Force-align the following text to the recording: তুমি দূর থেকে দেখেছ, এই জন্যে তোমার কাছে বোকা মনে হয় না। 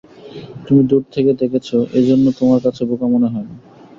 তুমি 0.65 0.81
দূর 0.83 1.03
থেকে 1.11 1.31
দেখেছ, 1.33 1.67
এই 1.93 2.05
জন্যে 2.05 2.29
তোমার 2.39 2.59
কাছে 2.65 2.81
বোকা 2.89 3.07
মনে 3.07 3.27
হয় 3.27 3.45
না। 3.49 3.55